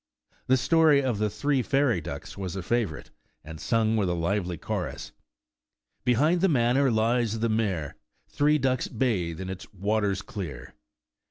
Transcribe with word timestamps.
The 0.47 0.57
story 0.57 1.03
of 1.03 1.19
the 1.19 1.29
"Three 1.29 1.61
Fairy 1.61 2.01
Ducks" 2.01 2.35
was 2.35 2.55
a 2.55 2.63
favorite, 2.63 3.11
and 3.43 3.59
sung 3.61 3.97
with 3.97 4.09
a 4.09 4.15
lively 4.15 4.57
chorus: 4.57 5.11
''Behind 6.07 6.39
the 6.41 6.49
manor 6.49 6.89
lies 6.89 7.37
the 7.37 7.49
mere, 7.49 7.95
Three 8.27 8.57
ducks 8.57 8.87
bathe 8.87 9.39
in 9.39 9.47
its 9.47 9.71
waters 9.75 10.23
clear. 10.23 10.73